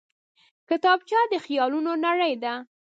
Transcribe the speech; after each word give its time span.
کتابچه 0.69 1.19
د 1.31 1.33
خیالونو 1.45 1.91
نړۍ 2.05 2.33
ده 2.43 2.53